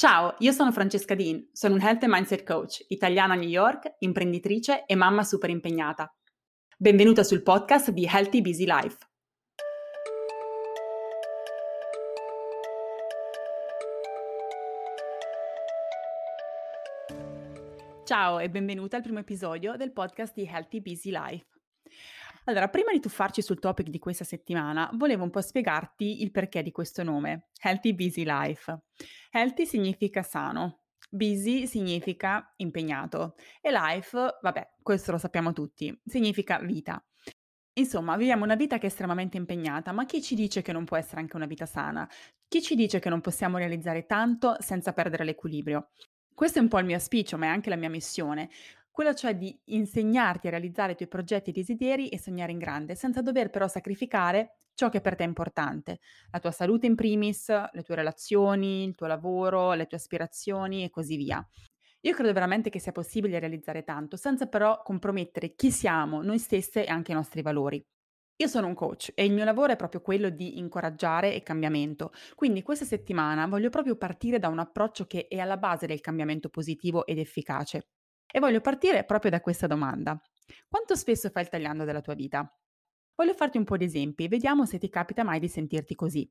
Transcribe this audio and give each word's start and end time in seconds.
Ciao, 0.00 0.34
io 0.38 0.52
sono 0.52 0.72
Francesca 0.72 1.14
Dean, 1.14 1.50
sono 1.52 1.74
un 1.74 1.82
Health 1.82 2.04
and 2.04 2.12
Mindset 2.14 2.42
Coach, 2.42 2.86
italiana 2.88 3.34
a 3.34 3.36
New 3.36 3.50
York, 3.50 3.96
imprenditrice 3.98 4.86
e 4.86 4.94
mamma 4.94 5.22
super 5.24 5.50
impegnata. 5.50 6.10
Benvenuta 6.78 7.22
sul 7.22 7.42
podcast 7.42 7.90
di 7.90 8.08
Healthy 8.10 8.40
Busy 8.40 8.64
Life. 8.64 8.96
Ciao 18.04 18.38
e 18.38 18.48
benvenuta 18.48 18.96
al 18.96 19.02
primo 19.02 19.18
episodio 19.18 19.76
del 19.76 19.92
podcast 19.92 20.32
di 20.32 20.48
Healthy 20.50 20.80
Busy 20.80 21.10
Life. 21.10 21.46
Allora, 22.44 22.68
prima 22.68 22.92
di 22.92 23.00
tuffarci 23.00 23.42
sul 23.42 23.58
topic 23.58 23.88
di 23.88 23.98
questa 23.98 24.24
settimana, 24.24 24.90
volevo 24.94 25.24
un 25.24 25.30
po' 25.30 25.40
spiegarti 25.40 26.22
il 26.22 26.30
perché 26.30 26.62
di 26.62 26.72
questo 26.72 27.02
nome, 27.02 27.48
Healthy 27.60 27.94
Busy 27.94 28.24
Life. 28.24 28.78
Healthy 29.30 29.66
significa 29.66 30.22
sano, 30.22 30.84
busy 31.10 31.66
significa 31.66 32.52
impegnato 32.56 33.34
e 33.60 33.70
life, 33.70 34.38
vabbè, 34.40 34.74
questo 34.82 35.12
lo 35.12 35.18
sappiamo 35.18 35.52
tutti, 35.52 35.98
significa 36.04 36.58
vita. 36.58 37.02
Insomma, 37.74 38.16
viviamo 38.16 38.44
una 38.44 38.56
vita 38.56 38.78
che 38.78 38.86
è 38.86 38.90
estremamente 38.90 39.36
impegnata, 39.36 39.92
ma 39.92 40.04
chi 40.04 40.20
ci 40.20 40.34
dice 40.34 40.60
che 40.62 40.72
non 40.72 40.84
può 40.84 40.96
essere 40.96 41.20
anche 41.20 41.36
una 41.36 41.46
vita 41.46 41.66
sana? 41.66 42.08
Chi 42.48 42.60
ci 42.62 42.74
dice 42.74 42.98
che 42.98 43.08
non 43.08 43.20
possiamo 43.20 43.58
realizzare 43.58 44.06
tanto 44.06 44.56
senza 44.60 44.92
perdere 44.92 45.24
l'equilibrio? 45.24 45.90
Questo 46.34 46.58
è 46.58 46.62
un 46.62 46.68
po' 46.68 46.78
il 46.78 46.86
mio 46.86 46.96
auspicio, 46.96 47.36
ma 47.38 47.46
è 47.46 47.48
anche 47.48 47.70
la 47.70 47.76
mia 47.76 47.90
missione 47.90 48.48
quello 49.00 49.14
cioè 49.14 49.34
di 49.34 49.58
insegnarti 49.68 50.46
a 50.46 50.50
realizzare 50.50 50.92
i 50.92 50.94
tuoi 50.94 51.08
progetti 51.08 51.48
e 51.48 51.52
desideri 51.54 52.10
e 52.10 52.18
sognare 52.18 52.52
in 52.52 52.58
grande, 52.58 52.94
senza 52.94 53.22
dover 53.22 53.48
però 53.48 53.66
sacrificare 53.66 54.58
ciò 54.74 54.90
che 54.90 55.00
per 55.00 55.16
te 55.16 55.24
è 55.24 55.26
importante, 55.26 56.00
la 56.30 56.38
tua 56.38 56.50
salute 56.50 56.84
in 56.84 56.96
primis, 56.96 57.48
le 57.48 57.82
tue 57.82 57.94
relazioni, 57.94 58.84
il 58.84 58.94
tuo 58.94 59.06
lavoro, 59.06 59.72
le 59.72 59.86
tue 59.86 59.96
aspirazioni 59.96 60.84
e 60.84 60.90
così 60.90 61.16
via. 61.16 61.42
Io 62.00 62.12
credo 62.12 62.34
veramente 62.34 62.68
che 62.68 62.78
sia 62.78 62.92
possibile 62.92 63.38
realizzare 63.38 63.84
tanto, 63.84 64.18
senza 64.18 64.48
però 64.48 64.82
compromettere 64.82 65.54
chi 65.54 65.70
siamo, 65.70 66.20
noi 66.20 66.38
stesse 66.38 66.84
e 66.84 66.90
anche 66.90 67.12
i 67.12 67.14
nostri 67.14 67.40
valori. 67.40 67.82
Io 68.36 68.48
sono 68.48 68.66
un 68.66 68.74
coach 68.74 69.12
e 69.14 69.24
il 69.24 69.32
mio 69.32 69.44
lavoro 69.44 69.72
è 69.72 69.76
proprio 69.76 70.02
quello 70.02 70.28
di 70.28 70.58
incoraggiare 70.58 71.32
il 71.32 71.42
cambiamento. 71.42 72.12
Quindi 72.34 72.60
questa 72.60 72.84
settimana 72.84 73.46
voglio 73.46 73.70
proprio 73.70 73.96
partire 73.96 74.38
da 74.38 74.48
un 74.48 74.58
approccio 74.58 75.06
che 75.06 75.26
è 75.26 75.38
alla 75.38 75.56
base 75.56 75.86
del 75.86 76.02
cambiamento 76.02 76.50
positivo 76.50 77.06
ed 77.06 77.16
efficace. 77.16 77.86
E 78.30 78.38
voglio 78.40 78.60
partire 78.60 79.04
proprio 79.04 79.30
da 79.30 79.40
questa 79.40 79.66
domanda. 79.66 80.20
Quanto 80.68 80.94
spesso 80.96 81.30
fai 81.30 81.42
il 81.44 81.48
tagliando 81.48 81.84
della 81.84 82.00
tua 82.00 82.14
vita? 82.14 82.52
Voglio 83.14 83.34
farti 83.34 83.58
un 83.58 83.64
po' 83.64 83.76
di 83.76 83.84
esempi, 83.84 84.28
vediamo 84.28 84.64
se 84.66 84.78
ti 84.78 84.88
capita 84.88 85.24
mai 85.24 85.40
di 85.40 85.48
sentirti 85.48 85.94
così. 85.94 86.30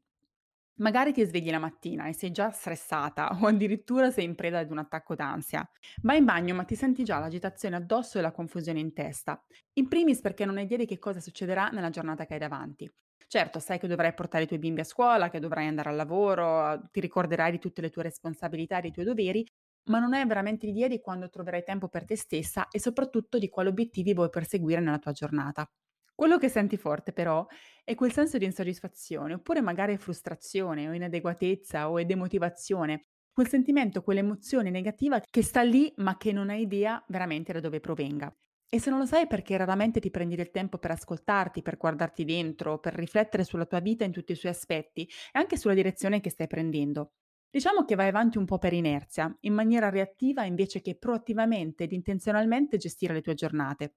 Magari 0.80 1.11
ti 1.11 1.23
svegli 1.25 1.52
la 1.52 1.59
mattina 1.59 2.05
e 2.08 2.14
sei 2.14 2.31
già 2.31 2.52
stressata 2.52 3.30
o 3.42 3.47
addirittura 3.47 4.11
sei 4.11 4.25
in 4.25 4.36
preda 4.36 4.59
ad 4.59 4.72
un 4.72 4.80
attacco 4.80 5.16
d'ansia. 5.16 5.70
Vai 6.03 6.17
in 6.20 6.25
bagno 6.25 6.55
ma 6.55 6.64
ti 6.64 6.75
senti 6.75 7.03
già 7.03 7.20
l'agitazione 7.20 7.75
addosso 7.75 8.17
e 8.17 8.22
la 8.22 8.31
confusione 8.31 8.80
in 8.80 8.94
testa. 8.94 9.44
In 9.73 9.88
primis 9.88 10.22
perché 10.22 10.45
non 10.45 10.58
hai 10.58 10.64
idea 10.64 10.77
di 10.77 10.86
che 10.86 11.00
cosa 11.00 11.20
succederà 11.20 11.70
nella 11.70 11.89
giornata 11.89 12.25
che 12.25 12.33
hai 12.33 12.39
davanti. 12.39 12.92
Certo, 13.27 13.59
sai 13.59 13.77
che 13.80 13.88
dovrai 13.88 14.14
portare 14.14 14.45
i 14.45 14.47
tuoi 14.47 14.58
bimbi 14.59 14.81
a 14.81 14.83
scuola, 14.83 15.30
che 15.30 15.39
dovrai 15.39 15.67
andare 15.67 15.89
al 15.89 15.95
lavoro, 15.95 16.89
ti 16.92 17.00
ricorderai 17.00 17.52
di 17.52 17.59
tutte 17.59 17.81
le 17.81 17.89
tue 17.92 18.02
responsabilità 18.03 18.80
e 18.80 18.81
dei 18.81 18.92
tuoi 18.92 19.05
doveri, 19.05 19.45
ma 19.86 20.00
non 20.00 20.14
hai 20.14 20.26
veramente 20.26 20.66
l'idea 20.68 20.88
di 20.88 21.00
quando 21.00 21.30
troverai 21.30 21.64
tempo 21.64 21.88
per 21.90 22.06
te 22.06 22.16
stessa 22.16 22.68
e 22.70 22.80
soprattutto 22.80 23.38
di 23.38 23.50
quali 23.50 23.70
obiettivi 23.70 24.14
vuoi 24.14 24.30
perseguire 24.30 24.82
nella 24.82 25.00
tua 25.00 25.12
giornata. 25.12 25.70
Quello 26.14 26.38
che 26.38 26.50
senti 26.50 26.76
forte 26.78 27.14
però 27.14 27.46
è 27.84 27.96
quel 27.96 28.12
senso 28.12 28.38
di 28.38 28.46
insoddisfazione, 28.46 29.36
oppure 29.36 29.62
magari 29.62 29.98
frustrazione 29.98 30.88
o 30.90 30.94
inadeguatezza 30.94 31.90
o 31.90 32.04
demotivazione, 32.04 33.06
quel 33.32 33.48
sentimento, 33.48 34.02
quell'emozione 34.02 34.70
negativa 34.70 35.22
che 35.22 35.42
sta 35.42 35.62
lì 35.62 35.92
ma 35.98 36.18
che 36.18 36.34
non 36.34 36.50
hai 36.50 36.62
idea 36.62 37.04
veramente 37.08 37.54
da 37.54 37.62
dove 37.62 37.80
provenga. 37.80 38.36
E 38.72 38.80
se 38.80 38.90
non 38.90 39.00
lo 39.00 39.06
sai 39.06 39.28
perché 39.28 39.58
raramente 39.58 40.00
ti 40.00 40.12
prendi 40.12 40.36
del 40.36 40.52
tempo 40.52 40.78
per 40.78 40.92
ascoltarti, 40.92 41.62
per 41.62 41.78
guardarti 41.78 42.23
dentro, 42.26 42.80
per 42.80 42.94
riflettere 42.94 43.44
sulla 43.44 43.66
tua 43.66 43.80
vita 43.80 44.04
in 44.04 44.12
tutti 44.12 44.34
i 44.34 44.36
suoi 44.36 44.52
aspetti 44.52 45.04
e 45.06 45.39
anche 45.39 45.58
sulla 45.58 45.73
direzione 45.73 46.20
che 46.20 46.30
stai 46.30 46.48
prendendo. 46.48 47.14
Diciamo 47.52 47.83
che 47.83 47.95
vai 47.95 48.10
avanti 48.10 48.37
un 48.37 48.45
po' 48.45 48.60
per 48.60 48.73
inerzia, 48.73 49.36
in 49.42 49.54
maniera 49.54 49.89
reattiva 49.89 50.43
invece 50.43 50.82
che 50.82 50.95
proattivamente 50.95 51.86
ed 51.86 51.93
intenzionalmente 51.93 52.77
gestire 52.77 53.14
le 53.14 53.21
tue 53.21 53.33
giornate. 53.33 53.95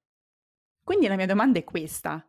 Quindi 0.83 1.07
la 1.07 1.17
mia 1.17 1.27
domanda 1.27 1.59
è 1.59 1.65
questa. 1.65 2.27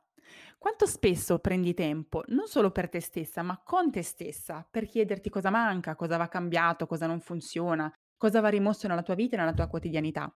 Quanto 0.57 0.85
spesso 0.85 1.39
prendi 1.39 1.73
tempo, 1.73 2.23
non 2.27 2.47
solo 2.47 2.71
per 2.71 2.89
te 2.89 2.99
stessa, 2.99 3.41
ma 3.41 3.61
con 3.63 3.91
te 3.91 4.01
stessa, 4.01 4.67
per 4.69 4.85
chiederti 4.85 5.29
cosa 5.29 5.49
manca, 5.49 5.95
cosa 5.95 6.17
va 6.17 6.27
cambiato, 6.27 6.87
cosa 6.87 7.07
non 7.07 7.21
funziona, 7.21 7.91
cosa 8.17 8.41
va 8.41 8.49
rimosso 8.49 8.87
nella 8.87 9.01
tua 9.01 9.15
vita 9.15 9.35
e 9.35 9.39
nella 9.39 9.53
tua 9.53 9.67
quotidianità? 9.67 10.33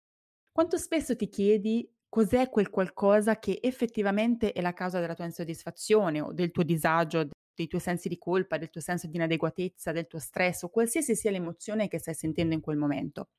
Quanto 0.51 0.77
spesso 0.77 1.15
ti 1.15 1.29
chiedi 1.29 1.89
cos'è 2.09 2.49
quel 2.49 2.69
qualcosa 2.69 3.39
che 3.39 3.59
effettivamente 3.61 4.51
è 4.51 4.61
la 4.61 4.73
causa 4.73 4.99
della 4.99 5.15
tua 5.15 5.25
insoddisfazione 5.25 6.21
o 6.21 6.31
del 6.33 6.51
tuo 6.51 6.63
disagio, 6.63 7.27
dei 7.55 7.67
tuoi 7.67 7.81
sensi 7.81 8.07
di 8.09 8.17
colpa, 8.17 8.57
del 8.57 8.69
tuo 8.69 8.81
senso 8.81 9.07
di 9.07 9.15
inadeguatezza, 9.15 9.91
del 9.91 10.07
tuo 10.07 10.19
stress 10.19 10.63
o 10.63 10.69
qualsiasi 10.69 11.15
sia 11.15 11.31
l'emozione 11.31 11.87
che 11.87 11.99
stai 11.99 12.13
sentendo 12.13 12.53
in 12.53 12.61
quel 12.61 12.77
momento. 12.77 13.29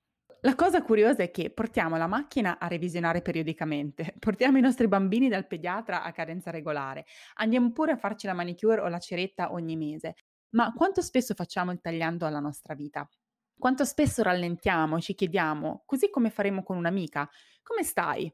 La 0.40 0.54
cosa 0.54 0.82
curiosa 0.82 1.22
è 1.22 1.30
che 1.30 1.50
portiamo 1.50 1.96
la 1.96 2.06
macchina 2.06 2.58
a 2.58 2.66
revisionare 2.66 3.22
periodicamente, 3.22 4.14
portiamo 4.20 4.58
i 4.58 4.60
nostri 4.60 4.88
bambini 4.88 5.28
dal 5.28 5.46
pediatra 5.46 6.02
a 6.02 6.12
cadenza 6.12 6.50
regolare, 6.50 7.06
andiamo 7.36 7.72
pure 7.72 7.92
a 7.92 7.96
farci 7.96 8.26
la 8.26 8.34
manicure 8.34 8.82
o 8.82 8.88
la 8.88 8.98
ceretta 8.98 9.52
ogni 9.52 9.74
mese, 9.76 10.16
ma 10.50 10.72
quanto 10.74 11.00
spesso 11.00 11.34
facciamo 11.34 11.72
il 11.72 11.80
tagliando 11.80 12.26
alla 12.26 12.40
nostra 12.40 12.74
vita? 12.74 13.08
Quanto 13.56 13.84
spesso 13.84 14.22
rallentiamo 14.22 14.98
e 14.98 15.00
ci 15.00 15.14
chiediamo, 15.14 15.84
così 15.86 16.10
come 16.10 16.28
faremo 16.28 16.62
con 16.62 16.76
un'amica, 16.76 17.28
come 17.62 17.82
stai? 17.82 18.32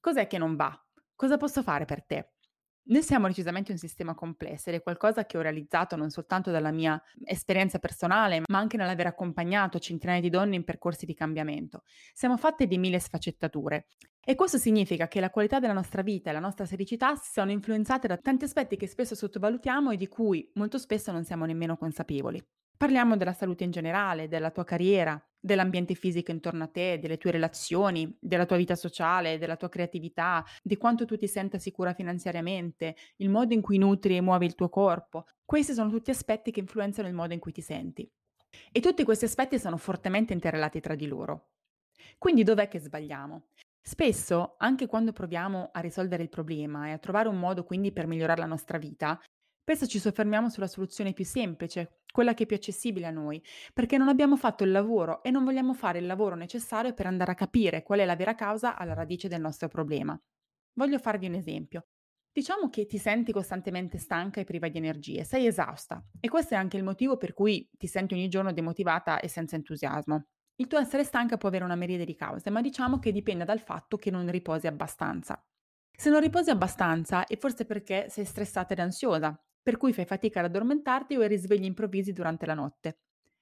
Cos'è 0.00 0.26
che 0.26 0.36
non 0.36 0.54
va? 0.54 0.78
Cosa 1.14 1.36
posso 1.38 1.62
fare 1.62 1.86
per 1.86 2.04
te? 2.04 2.32
Noi 2.90 3.02
siamo 3.02 3.26
decisamente 3.26 3.70
un 3.70 3.76
sistema 3.76 4.14
complesso 4.14 4.70
ed 4.70 4.76
è 4.76 4.82
qualcosa 4.82 5.26
che 5.26 5.36
ho 5.36 5.42
realizzato 5.42 5.94
non 5.94 6.08
soltanto 6.08 6.50
dalla 6.50 6.70
mia 6.70 6.98
esperienza 7.24 7.78
personale, 7.78 8.40
ma 8.48 8.58
anche 8.58 8.78
nell'aver 8.78 9.08
accompagnato 9.08 9.78
centinaia 9.78 10.22
di 10.22 10.30
donne 10.30 10.56
in 10.56 10.64
percorsi 10.64 11.04
di 11.04 11.12
cambiamento. 11.12 11.82
Siamo 12.14 12.38
fatte 12.38 12.66
di 12.66 12.78
mille 12.78 12.98
sfaccettature 12.98 13.88
e 14.24 14.34
questo 14.34 14.56
significa 14.56 15.06
che 15.06 15.20
la 15.20 15.28
qualità 15.28 15.58
della 15.58 15.74
nostra 15.74 16.00
vita 16.00 16.30
e 16.30 16.32
la 16.32 16.38
nostra 16.38 16.64
felicità 16.64 17.14
sono 17.16 17.50
influenzate 17.50 18.08
da 18.08 18.16
tanti 18.16 18.44
aspetti 18.44 18.78
che 18.78 18.86
spesso 18.86 19.14
sottovalutiamo 19.14 19.90
e 19.90 19.96
di 19.98 20.08
cui 20.08 20.50
molto 20.54 20.78
spesso 20.78 21.12
non 21.12 21.24
siamo 21.24 21.44
nemmeno 21.44 21.76
consapevoli. 21.76 22.42
Parliamo 22.78 23.16
della 23.16 23.32
salute 23.32 23.64
in 23.64 23.72
generale, 23.72 24.28
della 24.28 24.52
tua 24.52 24.62
carriera, 24.62 25.20
dell'ambiente 25.36 25.94
fisico 25.94 26.30
intorno 26.30 26.62
a 26.62 26.68
te, 26.68 27.00
delle 27.00 27.16
tue 27.16 27.32
relazioni, 27.32 28.16
della 28.20 28.46
tua 28.46 28.56
vita 28.56 28.76
sociale, 28.76 29.36
della 29.36 29.56
tua 29.56 29.68
creatività, 29.68 30.44
di 30.62 30.76
quanto 30.76 31.04
tu 31.04 31.16
ti 31.16 31.26
senta 31.26 31.58
sicura 31.58 31.92
finanziariamente, 31.92 32.94
il 33.16 33.30
modo 33.30 33.52
in 33.52 33.62
cui 33.62 33.78
nutri 33.78 34.14
e 34.14 34.20
muovi 34.20 34.46
il 34.46 34.54
tuo 34.54 34.68
corpo. 34.68 35.24
Questi 35.44 35.72
sono 35.72 35.90
tutti 35.90 36.10
aspetti 36.10 36.52
che 36.52 36.60
influenzano 36.60 37.08
il 37.08 37.14
modo 37.14 37.34
in 37.34 37.40
cui 37.40 37.50
ti 37.50 37.62
senti. 37.62 38.08
E 38.70 38.78
tutti 38.78 39.02
questi 39.02 39.24
aspetti 39.24 39.58
sono 39.58 39.76
fortemente 39.76 40.32
interrelati 40.32 40.78
tra 40.78 40.94
di 40.94 41.08
loro. 41.08 41.48
Quindi 42.16 42.44
dov'è 42.44 42.68
che 42.68 42.78
sbagliamo? 42.78 43.48
Spesso, 43.82 44.54
anche 44.56 44.86
quando 44.86 45.10
proviamo 45.10 45.70
a 45.72 45.80
risolvere 45.80 46.22
il 46.22 46.28
problema 46.28 46.86
e 46.86 46.92
a 46.92 46.98
trovare 46.98 47.28
un 47.28 47.40
modo 47.40 47.64
quindi 47.64 47.90
per 47.90 48.06
migliorare 48.06 48.38
la 48.38 48.46
nostra 48.46 48.78
vita, 48.78 49.20
Spesso 49.68 49.86
ci 49.86 49.98
soffermiamo 49.98 50.48
sulla 50.48 50.66
soluzione 50.66 51.12
più 51.12 51.26
semplice, 51.26 51.97
quella 52.12 52.34
che 52.34 52.44
è 52.44 52.46
più 52.46 52.56
accessibile 52.56 53.06
a 53.06 53.10
noi, 53.10 53.42
perché 53.72 53.96
non 53.98 54.08
abbiamo 54.08 54.36
fatto 54.36 54.64
il 54.64 54.70
lavoro 54.70 55.22
e 55.22 55.30
non 55.30 55.44
vogliamo 55.44 55.74
fare 55.74 55.98
il 55.98 56.06
lavoro 56.06 56.34
necessario 56.34 56.94
per 56.94 57.06
andare 57.06 57.32
a 57.32 57.34
capire 57.34 57.82
qual 57.82 58.00
è 58.00 58.04
la 58.04 58.16
vera 58.16 58.34
causa 58.34 58.76
alla 58.76 58.94
radice 58.94 59.28
del 59.28 59.40
nostro 59.40 59.68
problema. 59.68 60.20
Voglio 60.74 60.98
farvi 60.98 61.26
un 61.26 61.34
esempio. 61.34 61.86
Diciamo 62.30 62.68
che 62.68 62.86
ti 62.86 62.98
senti 62.98 63.32
costantemente 63.32 63.98
stanca 63.98 64.40
e 64.40 64.44
priva 64.44 64.68
di 64.68 64.78
energie, 64.78 65.24
sei 65.24 65.46
esausta 65.46 66.04
e 66.20 66.28
questo 66.28 66.54
è 66.54 66.56
anche 66.56 66.76
il 66.76 66.84
motivo 66.84 67.16
per 67.16 67.34
cui 67.34 67.68
ti 67.76 67.86
senti 67.88 68.14
ogni 68.14 68.28
giorno 68.28 68.52
demotivata 68.52 69.18
e 69.18 69.28
senza 69.28 69.56
entusiasmo. 69.56 70.26
Il 70.56 70.66
tuo 70.66 70.78
essere 70.78 71.04
stanca 71.04 71.36
può 71.36 71.48
avere 71.48 71.64
una 71.64 71.74
miriade 71.76 72.04
di 72.04 72.14
cause, 72.14 72.50
ma 72.50 72.60
diciamo 72.60 72.98
che 72.98 73.12
dipende 73.12 73.44
dal 73.44 73.60
fatto 73.60 73.96
che 73.96 74.10
non 74.10 74.30
riposi 74.30 74.66
abbastanza. 74.66 75.44
Se 75.90 76.10
non 76.10 76.20
riposi 76.20 76.50
abbastanza 76.50 77.26
è 77.26 77.36
forse 77.36 77.64
perché 77.64 78.06
sei 78.08 78.24
stressata 78.24 78.72
ed 78.72 78.78
ansiosa, 78.78 79.36
per 79.68 79.76
cui 79.76 79.92
fai 79.92 80.06
fatica 80.06 80.38
ad 80.40 80.46
addormentarti 80.46 81.14
o 81.14 81.20
hai 81.20 81.28
risvegli 81.28 81.64
improvvisi 81.64 82.14
durante 82.14 82.46
la 82.46 82.54
notte. 82.54 83.00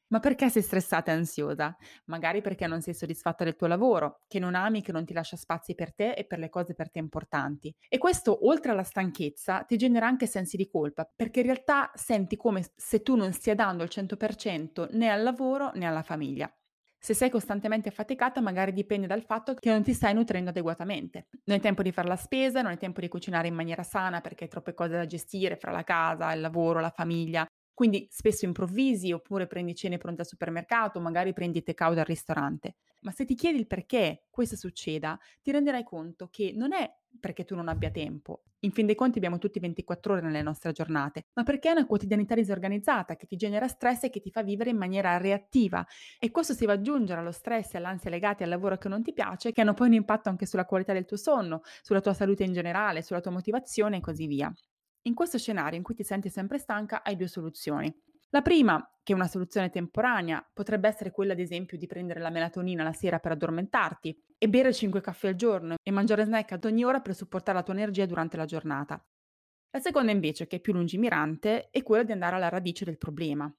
Ma 0.08 0.18
perché 0.18 0.50
sei 0.50 0.60
stressata 0.60 1.12
e 1.12 1.14
ansiosa? 1.14 1.76
Magari 2.06 2.40
perché 2.40 2.66
non 2.66 2.82
sei 2.82 2.94
soddisfatta 2.94 3.44
del 3.44 3.54
tuo 3.54 3.68
lavoro, 3.68 4.22
che 4.26 4.40
non 4.40 4.56
ami, 4.56 4.82
che 4.82 4.90
non 4.90 5.04
ti 5.04 5.12
lascia 5.12 5.36
spazi 5.36 5.76
per 5.76 5.94
te 5.94 6.14
e 6.14 6.24
per 6.26 6.40
le 6.40 6.48
cose 6.48 6.74
per 6.74 6.90
te 6.90 6.98
importanti. 6.98 7.72
E 7.88 7.98
questo, 7.98 8.44
oltre 8.48 8.72
alla 8.72 8.82
stanchezza, 8.82 9.62
ti 9.62 9.76
genera 9.76 10.08
anche 10.08 10.26
sensi 10.26 10.56
di 10.56 10.66
colpa, 10.66 11.08
perché 11.14 11.38
in 11.40 11.46
realtà 11.46 11.92
senti 11.94 12.34
come 12.34 12.64
se 12.74 13.02
tu 13.02 13.14
non 13.14 13.32
stia 13.32 13.54
dando 13.54 13.84
il 13.84 13.88
100% 13.88 14.88
né 14.90 15.08
al 15.08 15.22
lavoro 15.22 15.70
né 15.74 15.86
alla 15.86 16.02
famiglia. 16.02 16.52
Se 17.06 17.14
sei 17.14 17.30
costantemente 17.30 17.88
affaticata, 17.88 18.40
magari 18.40 18.72
dipende 18.72 19.06
dal 19.06 19.22
fatto 19.22 19.54
che 19.54 19.70
non 19.70 19.84
ti 19.84 19.92
stai 19.92 20.12
nutrendo 20.12 20.50
adeguatamente. 20.50 21.28
Non 21.44 21.54
hai 21.54 21.62
tempo 21.62 21.84
di 21.84 21.92
fare 21.92 22.08
la 22.08 22.16
spesa, 22.16 22.62
non 22.62 22.72
hai 22.72 22.78
tempo 22.78 23.00
di 23.00 23.06
cucinare 23.06 23.46
in 23.46 23.54
maniera 23.54 23.84
sana 23.84 24.20
perché 24.20 24.42
hai 24.42 24.50
troppe 24.50 24.74
cose 24.74 24.96
da 24.96 25.06
gestire 25.06 25.54
fra 25.54 25.70
la 25.70 25.84
casa, 25.84 26.32
il 26.32 26.40
lavoro, 26.40 26.80
la 26.80 26.90
famiglia. 26.90 27.46
Quindi 27.72 28.08
spesso 28.10 28.44
improvvisi 28.44 29.12
oppure 29.12 29.46
prendi 29.46 29.76
cene 29.76 29.98
pronte 29.98 30.22
al 30.22 30.26
supermercato, 30.26 30.98
magari 30.98 31.32
prendi 31.32 31.62
take-out 31.62 31.98
al 31.98 32.04
ristorante. 32.06 32.74
Ma 33.02 33.12
se 33.12 33.24
ti 33.24 33.36
chiedi 33.36 33.58
il 33.60 33.68
perché 33.68 34.24
questo 34.28 34.56
succeda, 34.56 35.16
ti 35.42 35.52
renderai 35.52 35.84
conto 35.84 36.26
che 36.28 36.50
non 36.56 36.72
è 36.72 36.92
perché 37.26 37.44
tu 37.44 37.56
non 37.56 37.66
abbia 37.66 37.90
tempo. 37.90 38.44
In 38.60 38.70
fin 38.70 38.86
dei 38.86 38.94
conti 38.94 39.18
abbiamo 39.18 39.38
tutti 39.38 39.58
24 39.58 40.12
ore 40.12 40.22
nelle 40.22 40.42
nostre 40.42 40.70
giornate, 40.70 41.26
ma 41.34 41.42
perché 41.42 41.68
è 41.68 41.72
una 41.72 41.86
quotidianità 41.86 42.34
disorganizzata 42.36 43.16
che 43.16 43.26
ti 43.26 43.34
genera 43.36 43.66
stress 43.66 44.04
e 44.04 44.10
che 44.10 44.20
ti 44.20 44.30
fa 44.30 44.42
vivere 44.42 44.70
in 44.70 44.76
maniera 44.76 45.16
reattiva. 45.18 45.84
E 46.20 46.30
questo 46.30 46.54
si 46.54 46.64
va 46.66 46.72
ad 46.74 46.78
aggiungere 46.78 47.20
allo 47.20 47.32
stress 47.32 47.74
e 47.74 47.78
all'ansia 47.78 48.10
legati 48.10 48.44
al 48.44 48.48
lavoro 48.48 48.78
che 48.78 48.88
non 48.88 49.02
ti 49.02 49.12
piace, 49.12 49.50
che 49.50 49.60
hanno 49.60 49.74
poi 49.74 49.88
un 49.88 49.94
impatto 49.94 50.28
anche 50.28 50.46
sulla 50.46 50.64
qualità 50.64 50.92
del 50.92 51.04
tuo 51.04 51.16
sonno, 51.16 51.62
sulla 51.82 52.00
tua 52.00 52.14
salute 52.14 52.44
in 52.44 52.52
generale, 52.52 53.02
sulla 53.02 53.20
tua 53.20 53.32
motivazione 53.32 53.96
e 53.96 54.00
così 54.00 54.26
via. 54.26 54.52
In 55.02 55.14
questo 55.14 55.38
scenario 55.38 55.76
in 55.76 55.82
cui 55.84 55.94
ti 55.94 56.04
senti 56.04 56.30
sempre 56.30 56.58
stanca 56.58 57.02
hai 57.02 57.16
due 57.16 57.28
soluzioni. 57.28 57.92
La 58.30 58.42
prima, 58.42 58.84
che 59.02 59.12
è 59.12 59.14
una 59.14 59.28
soluzione 59.28 59.70
temporanea, 59.70 60.44
potrebbe 60.52 60.88
essere 60.88 61.10
quella 61.10 61.32
ad 61.32 61.38
esempio 61.38 61.78
di 61.78 61.86
prendere 61.86 62.20
la 62.20 62.30
melatonina 62.30 62.82
la 62.82 62.92
sera 62.92 63.18
per 63.18 63.32
addormentarti 63.32 64.20
e 64.36 64.48
bere 64.48 64.72
5 64.72 65.00
caffè 65.00 65.28
al 65.28 65.36
giorno 65.36 65.76
e 65.80 65.90
mangiare 65.92 66.24
snack 66.24 66.52
ad 66.52 66.64
ogni 66.64 66.84
ora 66.84 67.00
per 67.00 67.14
supportare 67.14 67.58
la 67.58 67.62
tua 67.64 67.74
energia 67.74 68.04
durante 68.04 68.36
la 68.36 68.44
giornata. 68.44 69.02
La 69.70 69.80
seconda 69.80 70.10
invece, 70.10 70.46
che 70.46 70.56
è 70.56 70.60
più 70.60 70.72
lungimirante, 70.72 71.70
è 71.70 71.82
quella 71.82 72.02
di 72.02 72.12
andare 72.12 72.36
alla 72.36 72.48
radice 72.48 72.84
del 72.84 72.98
problema. 72.98 73.52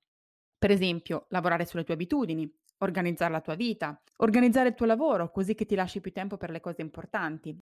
Per 0.58 0.72
esempio, 0.72 1.28
lavorare 1.30 1.66
sulle 1.66 1.84
tue 1.84 1.94
abitudini, 1.94 2.52
organizzare 2.80 3.31
la 3.31 3.42
tua 3.42 3.56
vita, 3.56 4.02
organizzare 4.18 4.70
il 4.70 4.75
tuo 4.75 4.86
lavoro 4.86 5.31
così 5.31 5.56
che 5.56 5.66
ti 5.66 5.75
lasci 5.75 6.02
più 6.02 6.12
tempo 6.12 6.38
per 6.38 6.50
le 6.50 6.60
cose 6.60 6.81
importanti, 6.81 7.58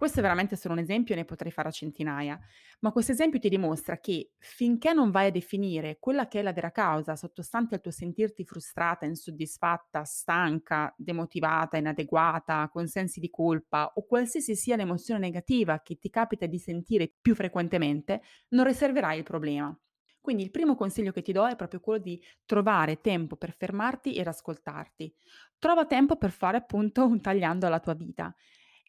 questo 0.00 0.20
è 0.20 0.22
veramente 0.22 0.56
solo 0.56 0.72
un 0.72 0.80
esempio, 0.80 1.14
ne 1.14 1.26
potrei 1.26 1.52
fare 1.52 1.68
a 1.68 1.70
centinaia, 1.70 2.40
ma 2.78 2.90
questo 2.90 3.12
esempio 3.12 3.38
ti 3.38 3.50
dimostra 3.50 3.98
che 3.98 4.30
finché 4.38 4.94
non 4.94 5.10
vai 5.10 5.26
a 5.26 5.30
definire 5.30 5.98
quella 6.00 6.26
che 6.26 6.38
è 6.40 6.42
la 6.42 6.54
vera 6.54 6.70
causa 6.70 7.16
sottostante 7.16 7.74
al 7.74 7.82
tuo 7.82 7.90
sentirti 7.90 8.46
frustrata, 8.46 9.04
insoddisfatta, 9.04 10.02
stanca, 10.04 10.94
demotivata, 10.96 11.76
inadeguata, 11.76 12.70
con 12.72 12.86
sensi 12.86 13.20
di 13.20 13.28
colpa 13.28 13.92
o 13.94 14.06
qualsiasi 14.06 14.56
sia 14.56 14.76
l'emozione 14.76 15.20
negativa 15.20 15.82
che 15.82 15.98
ti 15.98 16.08
capita 16.08 16.46
di 16.46 16.58
sentire 16.58 17.12
più 17.20 17.34
frequentemente, 17.34 18.22
non 18.54 18.64
risolverai 18.64 19.18
il 19.18 19.24
problema. 19.24 19.78
Quindi 20.18 20.44
il 20.44 20.50
primo 20.50 20.76
consiglio 20.76 21.12
che 21.12 21.20
ti 21.20 21.32
do 21.32 21.46
è 21.46 21.56
proprio 21.56 21.80
quello 21.80 22.00
di 22.00 22.22
trovare 22.46 23.02
tempo 23.02 23.36
per 23.36 23.52
fermarti 23.54 24.14
ed 24.14 24.26
ascoltarti. 24.26 25.14
Trova 25.58 25.84
tempo 25.84 26.16
per 26.16 26.30
fare 26.30 26.56
appunto 26.56 27.04
un 27.04 27.20
tagliando 27.20 27.66
alla 27.66 27.80
tua 27.80 27.92
vita 27.92 28.34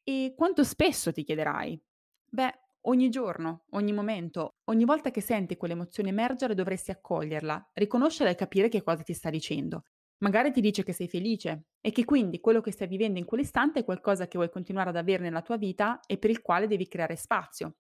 e 0.04 0.34
quanto 0.36 0.64
spesso 0.64 1.12
ti 1.12 1.24
chiederai? 1.24 1.82
Beh, 2.30 2.60
ogni 2.82 3.10
giorno, 3.10 3.66
ogni 3.72 3.92
momento, 3.94 4.58
ogni 4.66 4.86
volta 4.86 5.12
che 5.12 5.22
senti 5.22 5.58
quell'emozione 5.58 6.10
emergere 6.10 6.56
dovresti 6.56 6.92
accoglierla, 6.92 7.72
riconoscerla 7.74 8.32
e 8.32 8.36
capire 8.36 8.70
che 8.70 8.84
cosa 8.84 9.04
ti 9.04 9.14
sta 9.14 9.30
dicendo. 9.30 9.84
Magari 10.20 10.52
ti 10.52 10.62
dice 10.62 10.84
che 10.84 10.94
sei 10.94 11.08
felice 11.08 11.66
e 11.82 11.92
che 11.92 12.06
quindi 12.06 12.40
quello 12.40 12.62
che 12.62 12.72
stai 12.72 12.88
vivendo 12.88 13.18
in 13.20 13.26
quell'istante 13.26 13.80
è 13.80 13.84
qualcosa 13.84 14.28
che 14.28 14.38
vuoi 14.38 14.50
continuare 14.52 14.90
ad 14.90 14.96
avere 14.96 15.24
nella 15.24 15.42
tua 15.42 15.58
vita 15.58 16.00
e 16.06 16.18
per 16.18 16.30
il 16.30 16.42
quale 16.42 16.68
devi 16.68 16.88
creare 16.88 17.16
spazio. 17.16 17.78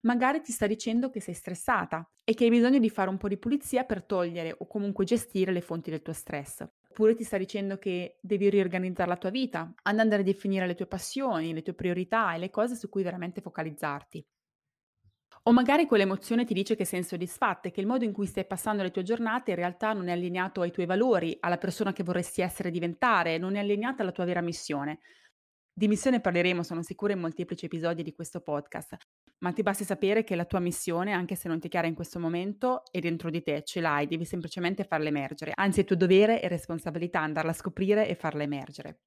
Magari 0.00 0.40
ti 0.40 0.52
sta 0.52 0.66
dicendo 0.66 1.10
che 1.10 1.20
sei 1.20 1.34
stressata 1.34 2.10
e 2.24 2.34
che 2.34 2.44
hai 2.44 2.50
bisogno 2.50 2.78
di 2.78 2.90
fare 2.90 3.10
un 3.10 3.18
po' 3.18 3.28
di 3.28 3.38
pulizia 3.38 3.84
per 3.84 4.04
togliere 4.04 4.54
o 4.58 4.66
comunque 4.66 5.04
gestire 5.04 5.52
le 5.52 5.60
fonti 5.60 5.90
del 5.90 6.02
tuo 6.02 6.12
stress. 6.14 6.66
Oppure 6.92 7.14
ti 7.14 7.24
sta 7.24 7.38
dicendo 7.38 7.78
che 7.78 8.18
devi 8.20 8.50
riorganizzare 8.50 9.08
la 9.08 9.16
tua 9.16 9.30
vita, 9.30 9.72
andare 9.84 10.20
a 10.20 10.24
definire 10.24 10.66
le 10.66 10.74
tue 10.74 10.86
passioni, 10.86 11.54
le 11.54 11.62
tue 11.62 11.72
priorità 11.72 12.34
e 12.34 12.38
le 12.38 12.50
cose 12.50 12.76
su 12.76 12.90
cui 12.90 13.02
veramente 13.02 13.40
focalizzarti. 13.40 14.22
O 15.44 15.52
magari 15.52 15.86
quell'emozione 15.86 16.44
ti 16.44 16.52
dice 16.52 16.74
che 16.74 16.84
sei 16.84 16.98
insoddisfatta 17.00 17.68
e 17.68 17.70
che 17.70 17.80
il 17.80 17.86
modo 17.86 18.04
in 18.04 18.12
cui 18.12 18.26
stai 18.26 18.44
passando 18.44 18.82
le 18.82 18.90
tue 18.90 19.02
giornate 19.04 19.50
in 19.50 19.56
realtà 19.56 19.92
non 19.92 20.08
è 20.08 20.12
allineato 20.12 20.60
ai 20.62 20.72
tuoi 20.72 20.86
valori, 20.86 21.36
alla 21.40 21.58
persona 21.58 21.92
che 21.92 22.02
vorresti 22.02 22.40
essere 22.42 22.68
e 22.68 22.72
diventare, 22.72 23.38
non 23.38 23.54
è 23.54 23.60
allineata 23.60 24.02
alla 24.02 24.12
tua 24.12 24.24
vera 24.24 24.40
missione. 24.40 25.00
Di 25.74 25.88
missione 25.88 26.20
parleremo, 26.20 26.62
sono 26.62 26.82
sicura, 26.82 27.14
in 27.14 27.20
molteplici 27.20 27.64
episodi 27.64 28.02
di 28.02 28.12
questo 28.12 28.42
podcast, 28.42 28.94
ma 29.38 29.52
ti 29.52 29.62
basti 29.62 29.84
sapere 29.84 30.22
che 30.22 30.36
la 30.36 30.44
tua 30.44 30.60
missione, 30.60 31.12
anche 31.12 31.34
se 31.34 31.48
non 31.48 31.60
ti 31.60 31.68
è 31.68 31.70
chiara 31.70 31.86
in 31.86 31.94
questo 31.94 32.18
momento, 32.18 32.82
è 32.90 32.98
dentro 32.98 33.30
di 33.30 33.42
te, 33.42 33.62
ce 33.64 33.80
l'hai, 33.80 34.06
devi 34.06 34.26
semplicemente 34.26 34.84
farla 34.84 35.08
emergere. 35.08 35.52
Anzi, 35.54 35.80
è 35.80 35.84
tuo 35.84 35.96
dovere 35.96 36.42
e 36.42 36.48
responsabilità 36.48 37.20
andarla 37.20 37.52
a 37.52 37.54
scoprire 37.54 38.06
e 38.06 38.14
farla 38.14 38.42
emergere. 38.42 39.00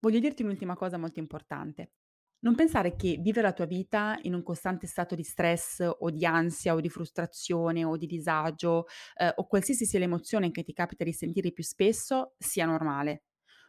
Voglio 0.00 0.18
dirti 0.18 0.42
un'ultima 0.42 0.74
cosa 0.74 0.96
molto 0.96 1.18
importante. 1.18 1.90
Non 2.38 2.54
pensare 2.54 2.96
che 2.96 3.18
vivere 3.20 3.48
la 3.48 3.52
tua 3.52 3.66
vita 3.66 4.18
in 4.22 4.32
un 4.32 4.42
costante 4.42 4.86
stato 4.86 5.14
di 5.14 5.22
stress 5.22 5.86
o 5.98 6.10
di 6.10 6.24
ansia 6.24 6.72
o 6.72 6.80
di 6.80 6.88
frustrazione 6.88 7.84
o 7.84 7.94
di 7.98 8.06
disagio 8.06 8.86
eh, 9.18 9.32
o 9.36 9.46
qualsiasi 9.46 9.84
sia 9.84 9.98
l'emozione 9.98 10.50
che 10.50 10.62
ti 10.62 10.72
capita 10.72 11.04
di 11.04 11.12
sentire 11.12 11.52
più 11.52 11.62
spesso 11.62 12.36
sia 12.38 12.64
normale. 12.64 13.24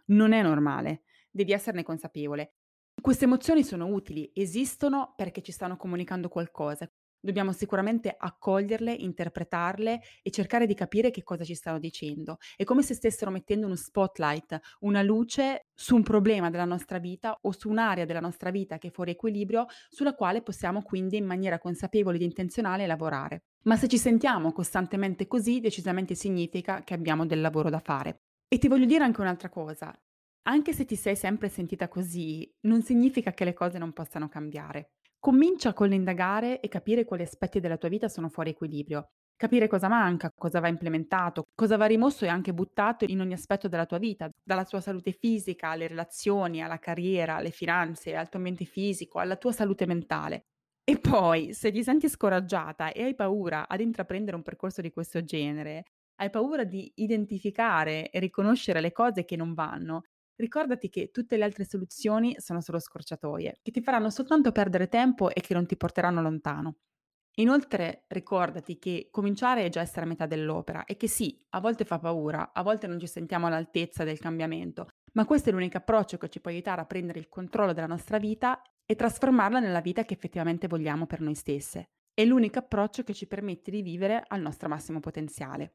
Non 0.08 0.32
è 0.32 0.42
normale 0.42 1.02
devi 1.38 1.54
esserne 1.54 1.84
consapevole. 1.84 2.56
Queste 3.00 3.26
emozioni 3.26 3.64
sono 3.64 3.88
utili, 3.88 4.30
esistono 4.34 5.14
perché 5.16 5.42
ci 5.42 5.52
stanno 5.52 5.78
comunicando 5.78 6.28
qualcosa. 6.28 6.90
Dobbiamo 7.20 7.52
sicuramente 7.52 8.14
accoglierle, 8.18 8.94
interpretarle 8.94 10.02
e 10.22 10.30
cercare 10.32 10.66
di 10.66 10.74
capire 10.74 11.12
che 11.12 11.24
cosa 11.24 11.44
ci 11.44 11.56
stanno 11.56 11.80
dicendo. 11.80 12.38
È 12.56 12.64
come 12.64 12.84
se 12.84 12.94
stessero 12.94 13.32
mettendo 13.32 13.66
uno 13.66 13.76
spotlight, 13.76 14.60
una 14.82 15.02
luce 15.02 15.68
su 15.74 15.96
un 15.96 16.04
problema 16.04 16.50
della 16.50 16.66
nostra 16.66 17.00
vita 17.00 17.38
o 17.42 17.52
su 17.52 17.70
un'area 17.70 18.06
della 18.06 18.20
nostra 18.20 18.50
vita 18.50 18.78
che 18.78 18.88
è 18.88 18.92
fuori 18.92 19.12
equilibrio, 19.12 19.66
sulla 19.90 20.14
quale 20.16 20.42
possiamo 20.42 20.82
quindi 20.82 21.18
in 21.18 21.26
maniera 21.26 21.60
consapevole 21.60 22.18
ed 22.18 22.24
intenzionale 22.24 22.88
lavorare. 22.88 23.46
Ma 23.64 23.76
se 23.78 23.88
ci 23.88 23.98
sentiamo 23.98 24.52
costantemente 24.54 25.28
così, 25.28 25.60
decisamente 25.60 26.16
significa 26.16 26.84
che 26.84 26.94
abbiamo 26.94 27.26
del 27.26 27.42
lavoro 27.42 27.70
da 27.70 27.80
fare. 27.80 28.22
E 28.48 28.58
ti 28.60 28.68
voglio 28.68 28.86
dire 28.86 29.04
anche 29.04 29.22
un'altra 29.22 29.50
cosa, 29.50 29.94
anche 30.48 30.74
se 30.74 30.86
ti 30.86 30.96
sei 30.96 31.16
sempre 31.16 31.50
sentita 31.50 31.88
così, 31.90 32.50
non 32.62 32.82
significa 32.82 33.34
che 33.34 33.44
le 33.44 33.54
cose 33.54 33.78
non 33.78 33.92
possano 33.92 34.30
cambiare. 34.30 34.92
Comincia 35.20 35.74
con 35.74 35.90
l'indagare 35.90 36.62
e 36.62 36.70
capire 36.70 37.04
quali 37.04 37.24
aspetti 37.24 37.60
della 37.60 37.78
tua 37.78 37.90
vita 37.90 38.08
sono 38.08 38.30
fuori 38.30 38.52
equilibrio. 38.52 39.10
Capire 39.36 39.68
cosa 39.68 39.90
manca, 39.90 40.32
cosa 40.34 40.60
va 40.60 40.68
implementato, 40.70 41.44
cosa 41.54 41.76
va 41.76 41.86
rimosso 41.86 42.24
e 42.24 42.30
anche 42.30 42.54
buttato 42.54 43.06
in 43.08 43.20
ogni 43.20 43.34
aspetto 43.34 43.68
della 43.68 43.86
tua 43.86 43.98
vita, 43.98 44.30
dalla 44.42 44.64
tua 44.64 44.80
salute 44.80 45.12
fisica 45.12 45.70
alle 45.70 45.88
relazioni, 45.88 46.64
alla 46.64 46.80
carriera, 46.80 47.36
alle 47.36 47.52
finanze, 47.52 48.16
al 48.16 48.30
tuo 48.30 48.40
ambiente 48.40 48.66
fisico, 48.66 49.20
alla 49.20 49.36
tua 49.36 49.52
salute 49.52 49.86
mentale. 49.86 50.46
E 50.84 50.98
poi, 50.98 51.54
se 51.54 51.72
ti 51.72 51.84
senti 51.84 52.08
scoraggiata 52.08 52.94
e 52.94 53.04
hai 53.04 53.14
paura 53.16 53.68
ad 53.68 53.82
intraprendere 53.82 54.38
un 54.38 54.44
percorso 54.44 54.82
di 54.82 54.92
questo 54.92 55.22
genere, 55.24 55.84
hai 56.20 56.30
paura 56.30 56.64
di 56.64 56.90
identificare 56.96 58.10
e 58.10 58.20
riconoscere 58.20 58.80
le 58.80 58.94
cose 58.94 59.26
che 59.26 59.36
non 59.36 59.54
vanno, 59.54 60.04
ricordati 60.38 60.90
che 60.90 61.12
tutte 61.12 61.38
le 61.38 61.44
altre 61.44 61.66
soluzioni 61.66 62.36
sono 62.40 62.62
solo 62.62 62.80
scorciatoie, 62.80 63.60
che 63.62 63.72
ti 63.72 63.82
faranno 63.82 64.10
soltanto 64.10 64.52
perdere 64.52 64.88
tempo 64.88 65.30
e 65.30 65.42
che 65.42 65.54
non 65.54 65.66
ti 65.66 65.78
porteranno 65.78 66.22
lontano. 66.22 66.78
Inoltre 67.40 68.06
ricordati 68.08 68.80
che 68.80 69.10
cominciare 69.12 69.64
è 69.64 69.70
già 69.70 69.82
essere 69.82 70.06
a 70.06 70.08
metà 70.08 70.26
dell'opera 70.26 70.86
e 70.86 70.98
che 70.98 71.08
sì, 71.08 71.40
a 71.50 71.60
volte 71.60 71.86
fa 71.86 72.00
paura, 72.00 72.52
a 72.52 72.64
volte 72.64 72.88
non 72.88 73.00
ci 73.00 73.06
sentiamo 73.08 73.46
all'altezza 73.46 74.04
del 74.04 74.18
cambiamento, 74.18 74.88
ma 75.14 75.26
questo 75.26 75.50
è 75.50 75.52
l'unico 75.54 75.78
approccio 75.78 76.18
che 76.18 76.30
ci 76.30 76.40
può 76.42 76.50
aiutare 76.50 76.82
a 76.82 76.86
prendere 76.86 77.20
il 77.20 77.30
controllo 77.30 77.74
della 77.74 77.86
nostra 77.88 78.18
vita 78.18 78.62
e 78.86 78.96
trasformarla 78.96 79.60
nella 79.60 79.82
vita 79.82 80.04
che 80.04 80.16
effettivamente 80.16 80.68
vogliamo 80.68 81.06
per 81.06 81.22
noi 81.22 81.36
stesse. 81.36 81.90
È 82.12 82.26
l'unico 82.26 82.58
approccio 82.58 83.04
che 83.04 83.14
ci 83.14 83.28
permette 83.28 83.70
di 83.70 83.84
vivere 83.84 84.24
al 84.28 84.42
nostro 84.42 84.68
massimo 84.68 85.00
potenziale. 85.00 85.74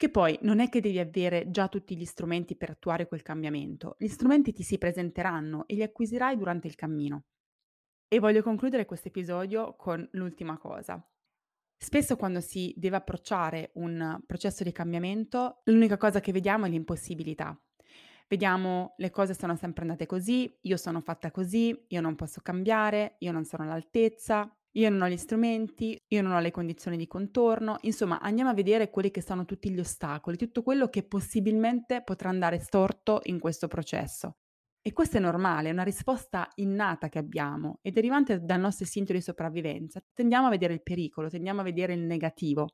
Che 0.00 0.08
poi 0.08 0.38
non 0.40 0.60
è 0.60 0.70
che 0.70 0.80
devi 0.80 0.98
avere 0.98 1.50
già 1.50 1.68
tutti 1.68 1.94
gli 1.94 2.06
strumenti 2.06 2.56
per 2.56 2.70
attuare 2.70 3.06
quel 3.06 3.20
cambiamento, 3.20 3.96
gli 3.98 4.08
strumenti 4.08 4.50
ti 4.50 4.62
si 4.62 4.78
presenteranno 4.78 5.66
e 5.66 5.74
li 5.74 5.82
acquisirai 5.82 6.38
durante 6.38 6.66
il 6.66 6.74
cammino. 6.74 7.24
E 8.08 8.18
voglio 8.18 8.42
concludere 8.42 8.86
questo 8.86 9.08
episodio 9.08 9.76
con 9.76 10.08
l'ultima 10.12 10.56
cosa. 10.56 11.06
Spesso 11.76 12.16
quando 12.16 12.40
si 12.40 12.72
deve 12.78 12.96
approcciare 12.96 13.72
un 13.74 14.18
processo 14.26 14.64
di 14.64 14.72
cambiamento, 14.72 15.60
l'unica 15.64 15.98
cosa 15.98 16.20
che 16.20 16.32
vediamo 16.32 16.64
è 16.64 16.70
l'impossibilità. 16.70 17.54
Vediamo 18.26 18.94
le 18.96 19.10
cose 19.10 19.34
sono 19.34 19.54
sempre 19.54 19.82
andate 19.82 20.06
così, 20.06 20.58
io 20.62 20.78
sono 20.78 21.02
fatta 21.02 21.30
così, 21.30 21.78
io 21.88 22.00
non 22.00 22.14
posso 22.14 22.40
cambiare, 22.40 23.16
io 23.18 23.32
non 23.32 23.44
sono 23.44 23.64
all'altezza, 23.64 24.50
io 24.72 24.88
non 24.90 25.02
ho 25.02 25.08
gli 25.08 25.16
strumenti, 25.16 26.00
io 26.08 26.22
non 26.22 26.32
ho 26.32 26.40
le 26.40 26.50
condizioni 26.50 26.96
di 26.96 27.06
contorno, 27.06 27.78
insomma 27.82 28.20
andiamo 28.20 28.50
a 28.50 28.54
vedere 28.54 28.90
quelli 28.90 29.10
che 29.10 29.22
sono 29.22 29.44
tutti 29.44 29.70
gli 29.70 29.80
ostacoli, 29.80 30.36
tutto 30.36 30.62
quello 30.62 30.88
che 30.88 31.02
possibilmente 31.02 32.02
potrà 32.02 32.28
andare 32.28 32.60
storto 32.60 33.20
in 33.24 33.40
questo 33.40 33.66
processo. 33.66 34.36
E 34.82 34.92
questo 34.92 35.18
è 35.18 35.20
normale, 35.20 35.68
è 35.68 35.72
una 35.72 35.82
risposta 35.82 36.48
innata 36.56 37.08
che 37.08 37.18
abbiamo 37.18 37.80
e 37.82 37.90
derivante 37.90 38.42
dal 38.42 38.60
nostro 38.60 38.84
istinto 38.84 39.12
di 39.12 39.20
sopravvivenza. 39.20 40.00
Tendiamo 40.14 40.46
a 40.46 40.50
vedere 40.50 40.72
il 40.74 40.82
pericolo, 40.82 41.28
tendiamo 41.28 41.60
a 41.60 41.64
vedere 41.64 41.92
il 41.92 42.00
negativo. 42.00 42.68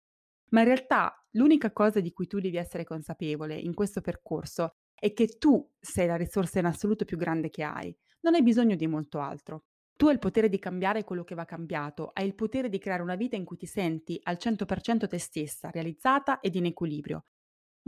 Ma 0.51 0.61
in 0.61 0.67
realtà 0.67 1.13
l'unica 1.33 1.73
cosa 1.73 2.01
di 2.01 2.13
cui 2.13 2.27
tu 2.29 2.39
devi 2.39 2.57
essere 2.57 2.85
consapevole 2.85 3.57
in 3.57 3.75
questo 3.75 4.01
percorso 4.01 4.77
è 4.95 5.13
che 5.13 5.39
tu 5.39 5.69
sei 5.81 6.07
la 6.07 6.17
risorsa 6.17 6.61
in 6.61 6.67
assoluto 6.67 7.05
più 7.05 7.17
grande 7.17 7.51
che 7.51 7.65
hai. 7.65 7.95
Non 8.21 8.35
hai 8.35 8.43
bisogno 8.43 8.77
di 8.77 8.87
molto 8.87 9.19
altro. 9.19 9.65
Tu 9.97 10.07
hai 10.07 10.13
il 10.13 10.19
potere 10.19 10.49
di 10.51 10.59
cambiare 10.59 11.05
quello 11.05 11.25
che 11.25 11.35
va 11.35 11.45
cambiato, 11.47 12.11
hai 12.13 12.27
il 12.27 12.35
potere 12.35 12.69
di 12.69 12.79
creare 12.79 13.03
una 13.03 13.15
vita 13.15 13.37
in 13.37 13.45
cui 13.45 13.57
ti 13.57 13.67
senti 13.67 14.19
al 14.25 14.37
100% 14.37 15.07
te 15.09 15.19
stessa, 15.19 15.71
realizzata 15.71 16.41
ed 16.41 16.55
in 16.55 16.67
equilibrio. 16.67 17.25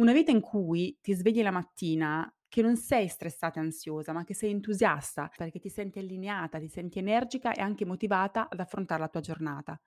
Una 0.01 0.13
vita 0.13 0.31
in 0.31 0.41
cui 0.41 0.99
ti 1.03 1.13
svegli 1.15 1.43
la 1.43 1.51
mattina 1.51 2.33
che 2.49 2.63
non 2.63 2.77
sei 2.77 3.09
stressata 3.09 3.61
e 3.61 3.65
ansiosa, 3.65 4.13
ma 4.13 4.25
che 4.25 4.35
sei 4.35 4.51
entusiasta 4.53 5.31
perché 5.37 5.59
ti 5.59 5.69
senti 5.69 5.99
allineata, 5.99 6.59
ti 6.59 6.69
senti 6.69 6.99
energica 6.99 7.53
e 7.53 7.61
anche 7.61 7.85
motivata 7.85 8.49
ad 8.51 8.61
affrontare 8.61 9.01
la 9.03 9.09
tua 9.09 9.21
giornata. 9.21 9.79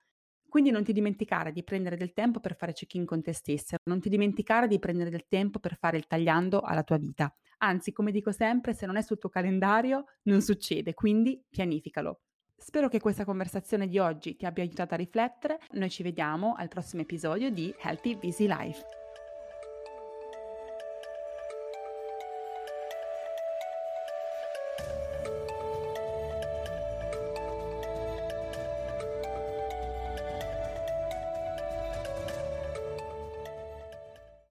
Quindi 0.48 0.70
non 0.70 0.84
ti 0.84 0.92
dimenticare 0.92 1.52
di 1.52 1.64
prendere 1.64 1.96
del 1.96 2.12
tempo 2.12 2.38
per 2.40 2.56
fare 2.56 2.72
check-in 2.74 3.06
con 3.06 3.22
te 3.22 3.32
stessa, 3.32 3.76
non 3.84 4.00
ti 4.00 4.08
dimenticare 4.08 4.68
di 4.68 4.78
prendere 4.78 5.10
del 5.10 5.26
tempo 5.28 5.58
per 5.58 5.76
fare 5.78 5.96
il 5.96 6.06
tagliando 6.06 6.60
alla 6.60 6.84
tua 6.84 6.98
vita. 6.98 7.34
Anzi, 7.64 7.92
come 7.92 8.10
dico 8.10 8.32
sempre, 8.32 8.74
se 8.74 8.86
non 8.86 8.96
è 8.96 9.02
sul 9.02 9.18
tuo 9.18 9.28
calendario 9.28 10.04
non 10.22 10.42
succede, 10.42 10.94
quindi 10.94 11.42
pianificalo. 11.48 12.22
Spero 12.56 12.88
che 12.88 13.00
questa 13.00 13.24
conversazione 13.24 13.88
di 13.88 13.98
oggi 13.98 14.36
ti 14.36 14.46
abbia 14.46 14.62
aiutato 14.62 14.94
a 14.94 14.96
riflettere. 14.96 15.58
Noi 15.72 15.90
ci 15.90 16.02
vediamo 16.02 16.54
al 16.54 16.68
prossimo 16.68 17.02
episodio 17.02 17.50
di 17.50 17.74
Healthy 17.80 18.16
Busy 18.16 18.46
Life. 18.46 19.01